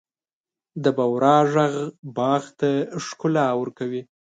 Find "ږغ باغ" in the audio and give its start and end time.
1.51-2.43